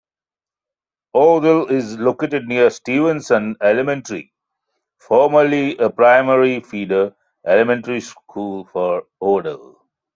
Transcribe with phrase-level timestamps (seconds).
[1.15, 4.33] Odle is located near Stevenson Elementary,
[4.97, 9.75] formerly a primary feeder elementary school for Odle.